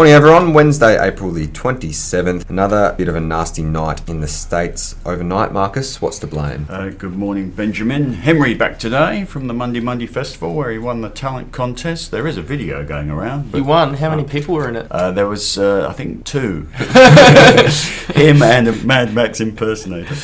[0.00, 0.54] Morning, everyone.
[0.54, 2.48] Wednesday, April the 27th.
[2.48, 5.52] Another bit of a nasty night in the States overnight.
[5.52, 6.64] Marcus, what's to blame?
[6.70, 8.14] Uh, good morning, Benjamin.
[8.14, 12.12] Henry back today from the Mundi Mundi Festival where he won the talent contest.
[12.12, 13.52] There is a video going around.
[13.52, 13.92] You won.
[13.92, 14.90] How many people were in it?
[14.90, 16.66] Uh, there was, uh, I think, two.
[18.12, 20.14] him and a Mad Max impersonator.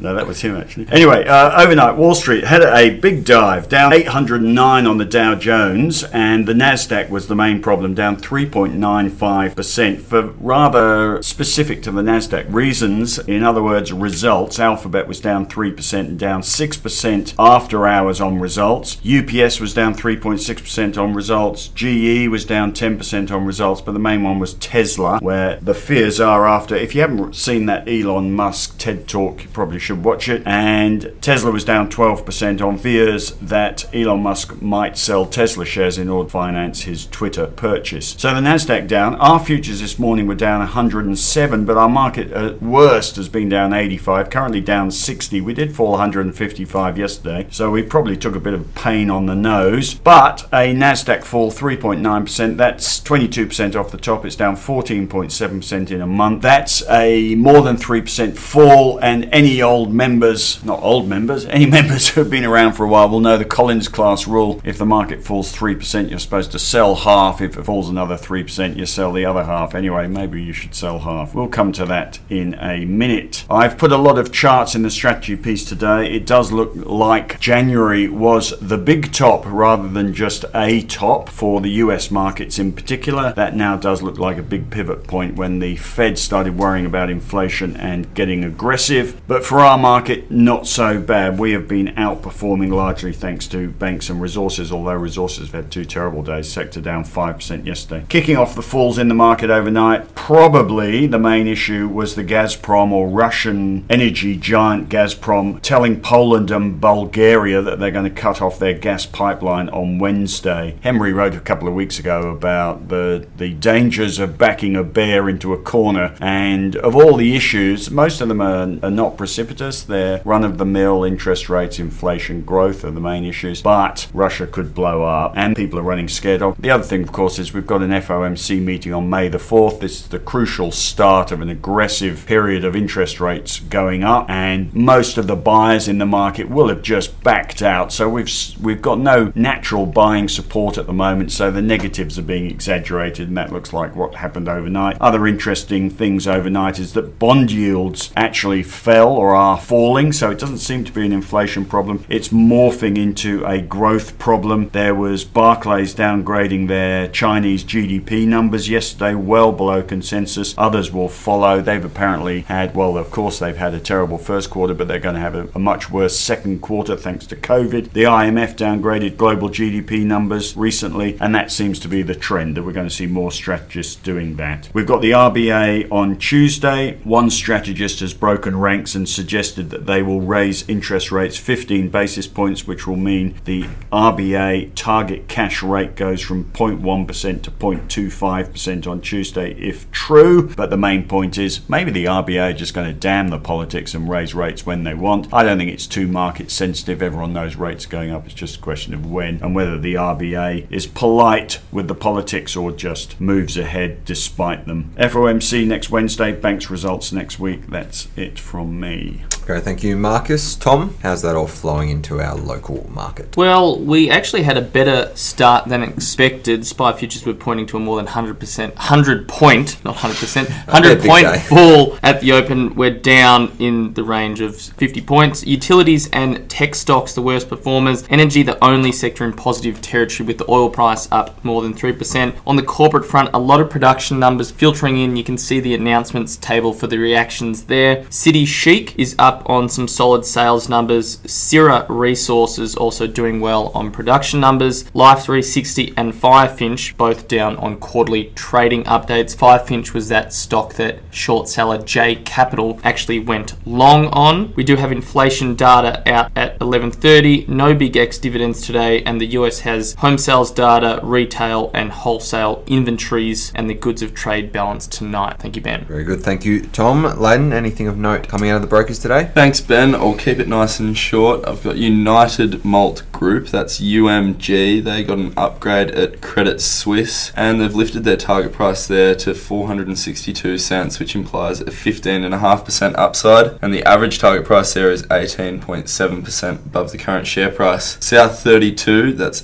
[0.00, 0.86] No, that was him actually.
[0.90, 6.04] Anyway, uh, overnight, Wall Street had a big dive, down 809 on the Dow Jones,
[6.04, 12.52] and the Nasdaq was the main problem, down 3.95% for rather specific to the Nasdaq
[12.52, 13.18] reasons.
[13.20, 14.58] In other words, results.
[14.58, 18.98] Alphabet was down 3% and down 6% after hours on results.
[18.98, 21.68] UPS was down 3.6% on results.
[21.68, 26.20] GE was down 10% on results, but the main one was Tesla, where the fears
[26.20, 26.76] are after.
[26.76, 30.42] If you haven't seen that Elon Musk TED talk, you probably should watch it.
[30.46, 36.08] And Tesla was down 12% on fears that Elon Musk might sell Tesla shares in
[36.08, 38.14] order to finance his Twitter purchase.
[38.18, 39.14] So the Nasdaq down.
[39.16, 43.72] Our futures this morning were down 107, but our market at worst has been down
[43.72, 44.30] 85.
[44.30, 45.40] Currently down 60.
[45.40, 49.34] We did fall 155 yesterday, so we probably took a bit of pain on the
[49.34, 49.94] nose.
[49.94, 52.56] But a Nasdaq fall 3.9%.
[52.56, 54.24] That's 22% off the top.
[54.24, 56.42] It's down 14.7% in a month.
[56.42, 62.08] That's a more than 3% fall, and any old members, not old members, any members
[62.08, 64.60] who have been around for a while will know the Collins class rule.
[64.64, 67.40] If the market falls 3%, you're supposed to sell half.
[67.40, 69.74] If it falls another 3%, you sell the other half.
[69.74, 71.34] Anyway, maybe you should sell half.
[71.34, 73.44] We'll come to that in a minute.
[73.50, 76.10] I've put a lot of charts in the strategy piece today.
[76.10, 81.60] It does look like January was the big top rather than just a top for
[81.60, 83.32] the US markets in particular.
[83.34, 87.07] That now does look like a big pivot point when the Fed started worrying about
[87.08, 89.20] inflation and getting aggressive.
[89.26, 91.38] But for our market, not so bad.
[91.38, 95.84] We have been outperforming largely thanks to banks and resources, although resources have had two
[95.84, 96.50] terrible days.
[96.50, 98.04] Sector down 5% yesterday.
[98.08, 102.92] Kicking off the falls in the market overnight, probably the main issue was the Gazprom
[102.92, 108.58] or Russian energy giant Gazprom telling Poland and Bulgaria that they're going to cut off
[108.58, 110.76] their gas pipeline on Wednesday.
[110.82, 115.28] Henry wrote a couple of weeks ago about the, the dangers of backing a bear
[115.28, 119.82] into a corner, and of all the issues, most of them are, are not precipitous.
[119.82, 124.46] They're run of the mill interest rates, inflation, growth are the main issues, but Russia
[124.46, 126.60] could blow up, and people are running scared of.
[126.60, 129.80] The other thing, of course, is we've got an FOMC meeting on May the 4th.
[129.80, 134.74] This is the crucial start of an aggressive period of interest rates going up, and
[134.74, 137.92] most of the buyers in the market will have just backed out.
[137.92, 141.32] So we've we've got no natural buying support at the moment.
[141.32, 144.96] So the negatives are being exaggerated, and that looks like what happened overnight.
[145.00, 150.12] Other interesting things overnight is that bond yields actually fell or are falling.
[150.12, 152.04] So it doesn't seem to be an inflation problem.
[152.08, 154.68] It's morphing into a growth problem.
[154.70, 160.54] There was Barclays downgrading their Chinese GDP numbers yesterday, well below consensus.
[160.56, 161.60] Others will follow.
[161.60, 165.14] They've apparently had, well, of course, they've had a terrible first quarter, but they're going
[165.14, 167.92] to have a, a much worse second quarter thanks to COVID.
[167.92, 172.62] The IMF downgraded global GDP numbers recently, and that seems to be the trend that
[172.62, 174.68] we're going to see more strategists doing that.
[174.72, 176.77] We've got the RBA on Tuesday.
[177.04, 182.26] One strategist has broken ranks and suggested that they will raise interest rates 15 basis
[182.26, 189.00] points, which will mean the RBA target cash rate goes from 0.1% to 0.25% on
[189.00, 190.54] Tuesday, if true.
[190.54, 193.94] But the main point is maybe the RBA are just going to damn the politics
[193.94, 195.32] and raise rates when they want.
[195.32, 197.02] I don't think it's too market sensitive.
[197.02, 198.24] Everyone knows rates are going up.
[198.26, 202.56] It's just a question of when and whether the RBA is polite with the politics
[202.56, 204.92] or just moves ahead despite them.
[204.96, 207.66] FOMC next Wednesday, banks results next week.
[207.66, 209.24] That's it from me.
[209.50, 210.56] Okay, thank you, Marcus.
[210.56, 213.34] Tom, how's that all flowing into our local market?
[213.34, 216.66] Well, we actually had a better start than expected.
[216.66, 221.34] SPI futures were pointing to a more than 100%, 100 point, not 100%, 100 point
[221.48, 222.74] fall at the open.
[222.74, 225.46] We're down in the range of 50 points.
[225.46, 228.04] Utilities and tech stocks, the worst performers.
[228.10, 232.36] Energy, the only sector in positive territory with the oil price up more than 3%.
[232.46, 235.16] On the corporate front, a lot of production numbers filtering in.
[235.16, 238.04] You can see the announcements table for the reactions there.
[238.10, 241.18] City Chic is up on some solid sales numbers.
[241.18, 244.84] Syrah Resources also doing well on production numbers.
[244.94, 249.36] Life 360 and Firefinch both down on quarterly trading updates.
[249.36, 254.52] Firefinch was that stock that short seller J Capital actually went long on.
[254.54, 257.48] We do have inflation data out at 11:30.
[257.48, 262.62] No big X dividends today, and the US has home sales data, retail and wholesale
[262.66, 265.36] inventories, and the goods of trade balance tonight.
[265.38, 265.84] Thank you, Ben.
[265.84, 267.04] Very good, thank you, Tom.
[267.18, 269.27] Leighton, anything of note coming out of the brokers today?
[269.34, 269.94] Thanks, Ben.
[269.94, 271.46] I'll keep it nice and short.
[271.46, 274.82] I've got United Malt Group, that's UMG.
[274.82, 279.34] They got an upgrade at Credit Suisse and they've lifted their target price there to
[279.34, 283.58] 462 cents, which implies a 15.5% upside.
[283.62, 288.04] And the average target price there is 18.7% above the current share price.
[288.04, 289.42] South 32, that's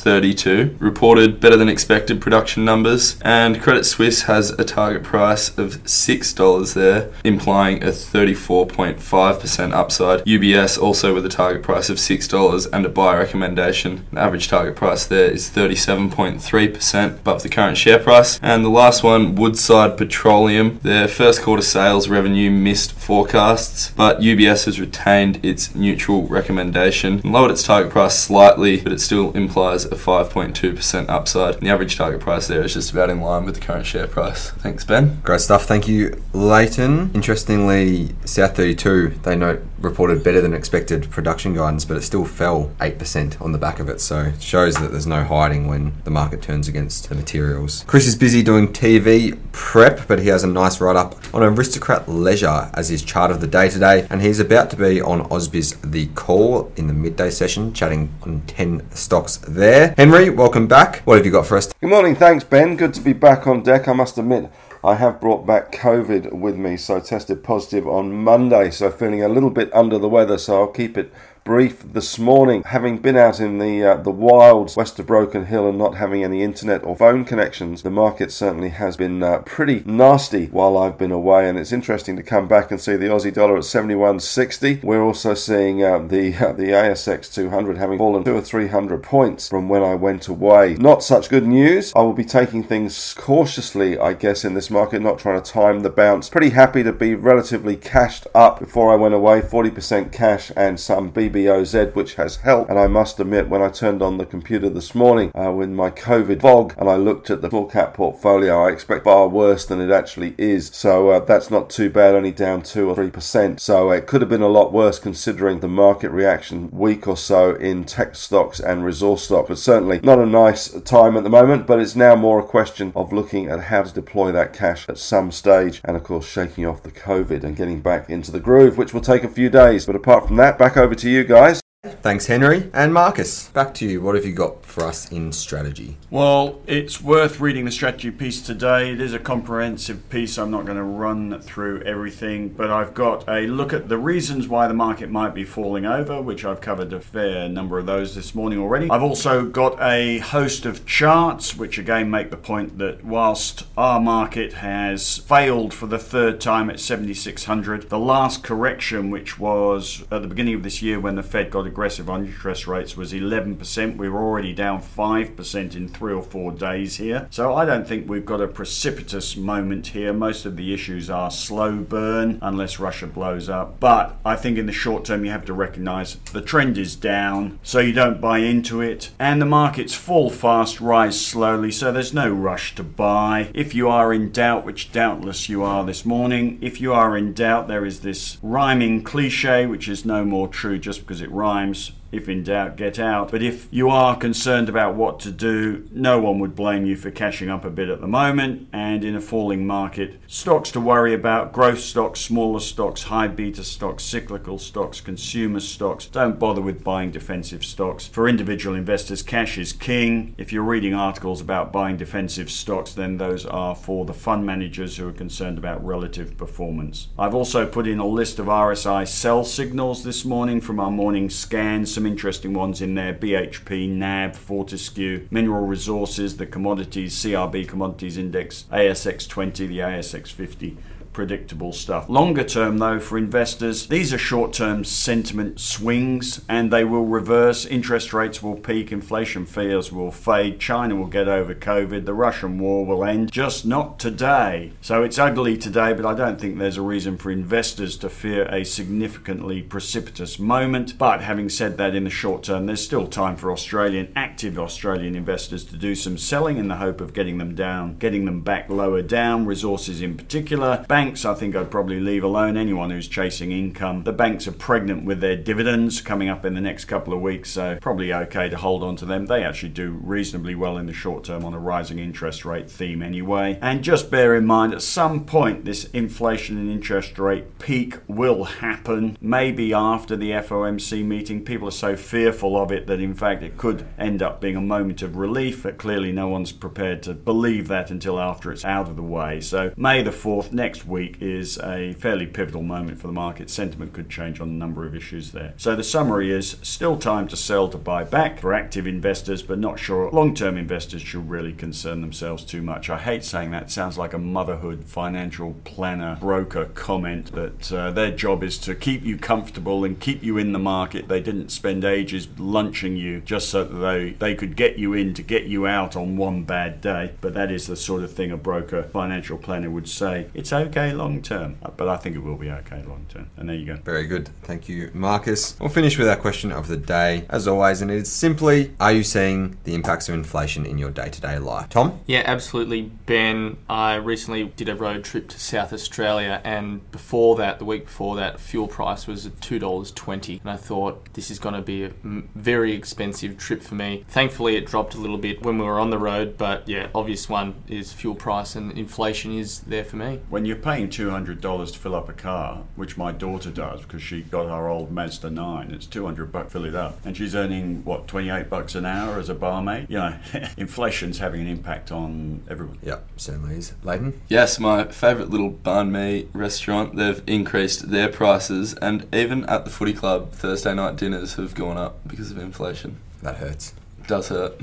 [0.00, 5.82] S32, reported better than expected production numbers, and Credit Suisse has a target price of
[5.84, 10.24] $6 there, implying a 34.5% upside.
[10.24, 14.06] UBS also with a target price of $6 and a buy recommendation.
[14.12, 18.38] The average target price there is 37.3% above the current share price.
[18.42, 24.64] And the last one, Woodside Petroleum, their first quarter sales revenue missed forecasts, but UBS
[24.64, 29.89] has retained its neutral recommendation and lowered its target price slightly, but it still implies
[29.90, 31.54] a 5.2% upside.
[31.56, 34.06] And the average target price there is just about in line with the current share
[34.06, 34.50] price.
[34.50, 35.20] Thanks, Ben.
[35.22, 35.64] Great stuff.
[35.64, 37.10] Thank you, Leighton.
[37.14, 42.70] Interestingly, South 32, they note reported better than expected production guidance, but it still fell
[42.80, 44.00] 8% on the back of it.
[44.00, 47.84] So it shows that there's no hiding when the market turns against the materials.
[47.86, 52.08] Chris is busy doing TV prep, but he has a nice write up on Aristocrat
[52.08, 54.06] Leisure as his chart of the day today.
[54.10, 58.42] And he's about to be on Ausbiz The Call in the midday session, chatting on
[58.46, 59.94] 10 stocks there.
[59.96, 61.00] Henry, welcome back.
[61.00, 61.72] What have you got for us?
[61.80, 62.76] Good morning, thanks Ben.
[62.76, 63.88] Good to be back on deck.
[63.88, 64.50] I must admit,
[64.82, 69.22] I have brought back COVID with me, so I tested positive on Monday, so feeling
[69.22, 71.12] a little bit under the weather, so I'll keep it
[71.44, 72.62] brief this morning.
[72.64, 76.22] Having been out in the uh, the wilds west of Broken Hill and not having
[76.22, 80.98] any internet or phone connections, the market certainly has been uh, pretty nasty while I've
[80.98, 81.48] been away.
[81.48, 84.84] And it's interesting to come back and see the Aussie dollar at 71.60.
[84.84, 89.02] We're also seeing uh, the uh, the ASX 200 having fallen two or three hundred
[89.02, 90.74] points from when I went away.
[90.74, 91.92] Not such good news.
[91.96, 95.80] I will be taking things cautiously, I guess, in this market, not trying to time
[95.80, 96.28] the bounce.
[96.28, 101.10] Pretty happy to be relatively cashed up before I went away, 40% cash and some
[101.10, 102.70] BB BOZ, which has helped.
[102.70, 105.90] And I must admit, when I turned on the computer this morning uh, with my
[105.90, 109.80] COVID fog and I looked at the full cap portfolio, I expect far worse than
[109.80, 110.70] it actually is.
[110.72, 113.60] So uh, that's not too bad, only down 2 or 3%.
[113.60, 117.54] So it could have been a lot worse considering the market reaction week or so
[117.54, 119.48] in tech stocks and resource stocks.
[119.48, 122.92] But certainly not a nice time at the moment, but it's now more a question
[122.94, 126.66] of looking at how to deploy that cash at some stage and, of course, shaking
[126.66, 129.86] off the COVID and getting back into the groove, which will take a few days.
[129.86, 131.60] But apart from that, back over to you guys.
[131.82, 132.70] Thanks, Henry.
[132.74, 134.02] And Marcus, back to you.
[134.02, 135.96] What have you got for us in strategy?
[136.10, 138.92] Well, it's worth reading the strategy piece today.
[138.92, 140.36] It is a comprehensive piece.
[140.36, 144.46] I'm not going to run through everything, but I've got a look at the reasons
[144.46, 148.14] why the market might be falling over, which I've covered a fair number of those
[148.14, 148.90] this morning already.
[148.90, 154.00] I've also got a host of charts, which again make the point that whilst our
[154.00, 160.20] market has failed for the third time at 7600, the last correction, which was at
[160.20, 163.96] the beginning of this year when the Fed got aggressive interest rates was 11%.
[163.96, 167.28] We were already down 5% in three or four days here.
[167.30, 170.12] So I don't think we've got a precipitous moment here.
[170.12, 173.78] Most of the issues are slow burn unless Russia blows up.
[173.78, 177.60] But I think in the short term, you have to recognize the trend is down,
[177.62, 179.10] so you don't buy into it.
[179.18, 183.50] And the markets fall fast, rise slowly, so there's no rush to buy.
[183.54, 187.32] If you are in doubt, which doubtless you are this morning, if you are in
[187.32, 191.59] doubt, there is this rhyming cliche, which is no more true just because it rhymes
[191.60, 193.30] times if in doubt, get out.
[193.30, 197.10] But if you are concerned about what to do, no one would blame you for
[197.10, 198.68] cashing up a bit at the moment.
[198.72, 203.62] And in a falling market, stocks to worry about growth stocks, smaller stocks, high beta
[203.62, 206.06] stocks, cyclical stocks, consumer stocks.
[206.06, 208.06] Don't bother with buying defensive stocks.
[208.06, 210.34] For individual investors, cash is king.
[210.36, 214.96] If you're reading articles about buying defensive stocks, then those are for the fund managers
[214.96, 217.08] who are concerned about relative performance.
[217.18, 221.30] I've also put in a list of RSI sell signals this morning from our morning
[221.30, 223.12] scans some interesting ones in there.
[223.12, 230.78] BHP, NAB, Fortescue, Mineral Resources, the Commodities, CRB Commodities Index, ASX 20, the ASX 50
[231.20, 232.08] predictable stuff.
[232.08, 237.66] Longer term, though, for investors, these are short term sentiment swings and they will reverse.
[237.66, 242.58] Interest rates will peak, inflation fears will fade, China will get over COVID, the Russian
[242.58, 244.72] war will end, just not today.
[244.80, 248.44] So it's ugly today, but I don't think there's a reason for investors to fear
[248.46, 250.96] a significantly precipitous moment.
[250.96, 252.64] But having said that, in the short term.
[252.64, 257.02] There's still time for Australian, active Australian investors to do some selling in the hope
[257.02, 260.84] of getting them down, getting them back lower down, resources in particular.
[261.10, 264.04] Banks, I think I'd probably leave alone anyone who's chasing income.
[264.04, 267.50] The banks are pregnant with their dividends coming up in the next couple of weeks,
[267.50, 269.26] so probably okay to hold on to them.
[269.26, 273.02] They actually do reasonably well in the short term on a rising interest rate theme
[273.02, 273.58] anyway.
[273.60, 278.44] And just bear in mind at some point this inflation and interest rate peak will
[278.44, 281.44] happen, maybe after the FOMC meeting.
[281.44, 284.60] People are so fearful of it that in fact it could end up being a
[284.60, 288.88] moment of relief, but clearly no one's prepared to believe that until after it's out
[288.88, 289.40] of the way.
[289.40, 293.48] So May the 4th, next week, is a fairly pivotal moment for the market.
[293.48, 295.54] Sentiment could change on a number of issues there.
[295.56, 299.58] So the summary is still time to sell to buy back for active investors, but
[299.58, 302.90] not sure long term investors should really concern themselves too much.
[302.90, 307.90] I hate saying that, it sounds like a motherhood financial planner broker comment that uh,
[307.90, 311.08] their job is to keep you comfortable and keep you in the market.
[311.08, 315.14] They didn't spend ages lunching you just so that they, they could get you in
[315.14, 317.12] to get you out on one bad day.
[317.20, 320.26] But that is the sort of thing a broker financial planner would say.
[320.34, 323.30] It's okay long term, uh, but I think it will be okay long term.
[323.36, 323.76] And there you go.
[323.76, 324.28] Very good.
[324.42, 325.58] Thank you, Marcus.
[325.60, 328.92] We'll finish with our question of the day, as always, and it is simply Are
[328.92, 331.68] you seeing the impacts of inflation in your day to day life?
[331.68, 332.00] Tom?
[332.06, 333.58] Yeah, absolutely, Ben.
[333.68, 338.16] I recently did a road trip to South Australia, and before that, the week before
[338.16, 340.40] that, fuel price was at $2.20.
[340.40, 344.04] And I thought, this is going to be a very expensive trip for me.
[344.08, 347.28] Thankfully, it dropped a little bit when we were on the road, but yeah, obvious
[347.28, 350.20] one is fuel price, and inflation is there for me.
[350.28, 354.22] When you're paying $200 to fill up a car, which my daughter does because she
[354.22, 357.04] got her old Mazda 9, it's 200 bucks fill it up.
[357.04, 359.86] And she's earning, what, 28 bucks an hour as a barmaid?
[359.90, 360.16] You know,
[360.56, 362.78] inflation's having an impact on everyone.
[362.82, 363.72] Yep, certainly is.
[363.82, 364.20] Leighton?
[364.28, 369.70] Yes, my favourite little banh mi restaurant, they've increased their prices, and even at the
[369.70, 373.00] footy club, Thursday night dinners have gone up because of inflation.
[373.22, 373.74] That hurts.
[374.06, 374.60] Does hurt.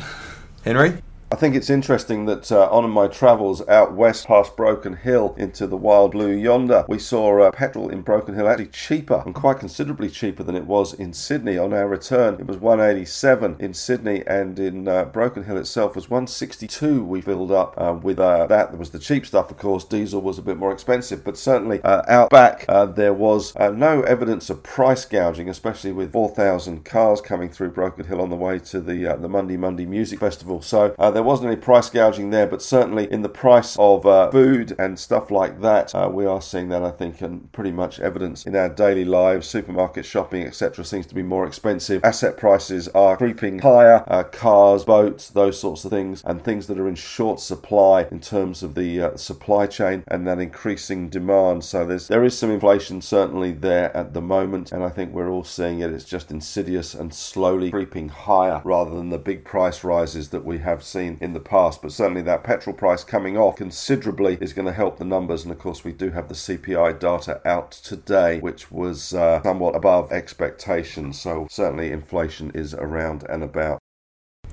[0.64, 1.02] Henry?
[1.30, 5.68] I think it's interesting that uh, on my travels out west past Broken Hill into
[5.68, 9.60] the wild blue yonder, we saw uh, petrol in Broken Hill actually cheaper and quite
[9.60, 11.58] considerably cheaper than it was in Sydney.
[11.58, 16.10] On our return, it was 187 in Sydney, and in uh, Broken Hill itself was
[16.10, 17.04] 162.
[17.04, 18.70] We filled up uh, with uh, that.
[18.70, 19.84] There was the cheap stuff, of course.
[19.84, 24.50] Diesel was a bit more expensive, but certainly uh, out back there was no evidence
[24.50, 28.80] of price gouging, especially with 4,000 cars coming through Broken Hill on the way to
[28.80, 30.62] the the Mundi Mundi Music Festival.
[30.62, 34.76] So there wasn't any price gouging there, but certainly in the price of uh, food
[34.78, 38.46] and stuff like that, uh, we are seeing that I think and pretty much evidence
[38.46, 39.48] in our daily lives.
[39.48, 42.06] Supermarket shopping, etc., seems to be more expensive.
[42.06, 44.04] Asset prices are creeping higher.
[44.06, 48.20] Uh, cars, boats, those sorts of things, and things that are in short supply in
[48.20, 51.64] terms of the uh, supply chain and that increasing demand.
[51.64, 55.32] So there's there is some inflation certainly there at the moment, and I think we're
[55.32, 55.92] all seeing it.
[55.92, 60.60] It's just insidious and slowly creeping higher rather than the big price rises that we
[60.60, 61.82] have seen in the past.
[61.82, 65.44] But certainly that petrol price coming off considerably is going to help the numbers.
[65.44, 69.76] And of course, we do have the CPI data out today, which was uh, somewhat
[69.76, 71.20] above expectations.
[71.22, 73.80] So certainly inflation is around and about.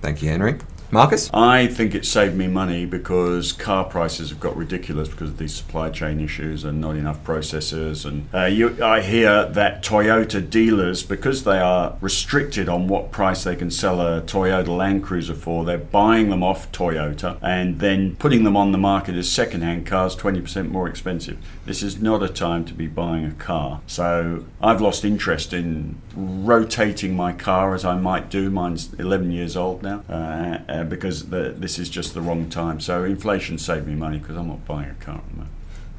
[0.04, 0.58] Thank you, Henry.
[0.90, 1.30] Marcus?
[1.32, 5.54] I think it saved me money because car prices have got ridiculous because of these
[5.54, 8.04] supply chain issues and not enough processors.
[8.04, 13.44] And uh, you, I hear that Toyota dealers, because they are restricted on what price
[13.44, 18.14] they can sell a Toyota Land Cruiser for, they're buying them off Toyota and then
[18.16, 21.38] putting them on the market as second-hand cars, 20% more expensive.
[21.64, 23.80] This is not a time to be buying a car.
[23.86, 28.50] So I've lost interest in rotating my car as I might do.
[28.50, 29.93] Mine's 11 years old now.
[30.08, 32.80] Uh, uh, because the, this is just the wrong time.
[32.80, 35.50] So inflation saved me money because I'm not buying a car at the moment.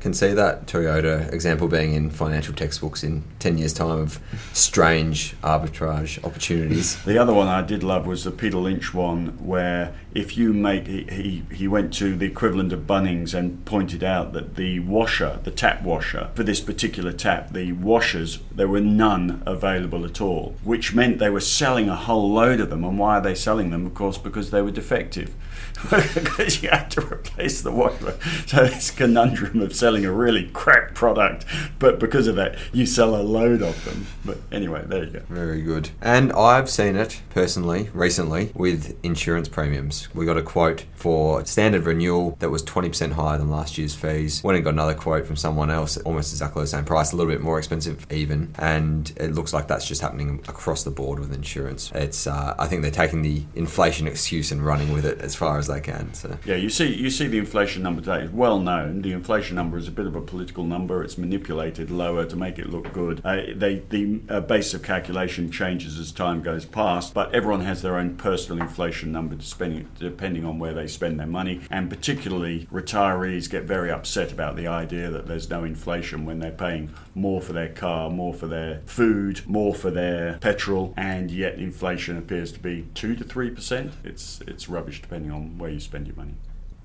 [0.06, 4.20] Can see that Toyota example being in financial textbooks in 10 years' time of
[4.54, 6.96] strange arbitrage opportunities.
[7.06, 10.86] The other one I did love was the Peter Lynch one, where if you make,
[10.86, 15.40] he, he, he went to the equivalent of Bunnings and pointed out that the washer,
[15.44, 20.56] the tap washer, for this particular tap, the washers, there were none available at all,
[20.64, 22.84] which meant they were selling a whole load of them.
[22.84, 23.88] And why are they selling them?
[23.88, 25.34] Of course, because they were defective.
[26.14, 28.18] because you had to replace the washer.
[28.46, 31.46] So this conundrum of selling a really crap product,
[31.80, 34.08] but because of that, you sell a load of them.
[34.26, 35.20] But anyway, there you go.
[35.30, 35.90] Very good.
[36.02, 40.14] And I've seen it personally recently with insurance premiums.
[40.14, 44.44] We got a quote for standard renewal that was 20% higher than last year's fees.
[44.44, 47.32] Went and got another quote from someone else, almost exactly the same price, a little
[47.32, 48.54] bit more expensive even.
[48.58, 51.92] And it looks like that's just happening across the board with insurance.
[51.94, 55.60] It's uh, I think they're taking the inflation excuse and running with it as far
[55.60, 56.14] as they can.
[56.14, 58.24] So Yeah, you see, you see the inflation number today.
[58.24, 59.02] It's well known.
[59.02, 61.04] The inflation number is is a bit of a political number.
[61.04, 63.22] It's manipulated lower to make it look good.
[63.24, 67.84] Uh, they, the uh, base of calculation changes as time goes past, but everyone has
[67.84, 71.62] their own personal inflation number depending, depending on where they spend their money.
[71.70, 76.52] And particularly, retirees get very upset about the idea that there's no inflation when they're
[76.52, 81.60] paying more for their car, more for their food, more for their petrol, and yet
[81.60, 83.92] inflation appears to be 2 to 3%.
[84.04, 86.34] It's, it's rubbish depending on where you spend your money.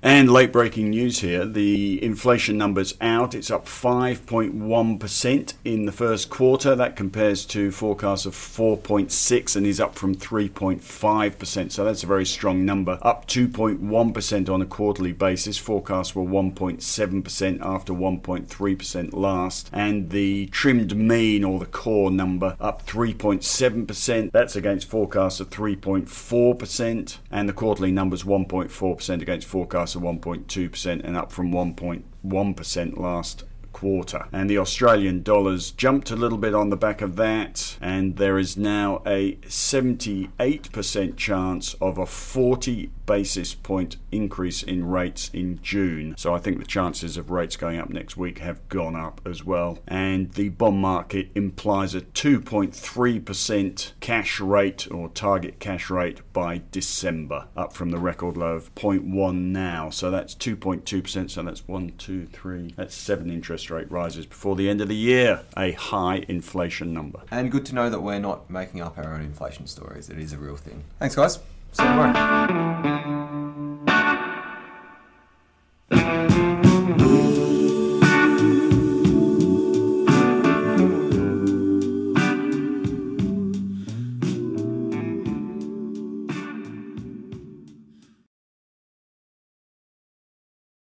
[0.03, 3.35] And late breaking news here the inflation numbers out.
[3.35, 6.75] It's up 5.1% in the first quarter.
[6.75, 11.71] That compares to forecasts of 4.6 and is up from 3.5%.
[11.71, 12.97] So that's a very strong number.
[13.03, 15.59] Up 2.1% on a quarterly basis.
[15.59, 19.69] Forecasts were 1.7% after 1.3% last.
[19.71, 24.31] And the trimmed mean or the core number up 3.7%.
[24.31, 27.17] That's against forecasts of 3.4%.
[27.29, 33.43] And the quarterly numbers 1.4% against forecasts of 1.2% and up from 1.1% last
[33.73, 34.25] quarter.
[34.31, 38.37] And the Australian dollars jumped a little bit on the back of that, and there
[38.37, 46.15] is now a 78% chance of a 40 basis point increase in rates in June.
[46.17, 49.43] So I think the chances of rates going up next week have gone up as
[49.43, 49.79] well.
[49.85, 57.47] And the bond market implies a 2.3% cash rate or target cash rate by December,
[57.57, 59.89] up from the record low of 0.1 now.
[59.89, 61.29] So that's 2.2%.
[61.31, 62.73] So that's one, two, three.
[62.77, 65.41] That's seven interest rate rises before the end of the year.
[65.57, 67.23] A high inflation number.
[67.29, 70.09] And good to know that we're not making up our own inflation stories.
[70.09, 70.85] It is a real thing.
[70.97, 71.39] Thanks, guys.
[71.71, 73.20] 下一块。